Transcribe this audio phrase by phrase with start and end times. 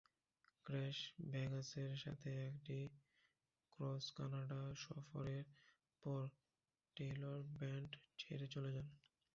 [0.65, 0.97] Crash
[1.31, 2.77] ভেগাসের সাথে একটি
[3.73, 5.45] ক্রস-কানাডা সফরের
[6.03, 6.23] পর
[6.97, 7.91] টেইলর ব্যান্ড
[8.19, 8.87] ছেড়ে চলে যান।